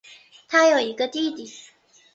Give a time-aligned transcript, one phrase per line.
[0.47, 1.47] 她有一个弟弟。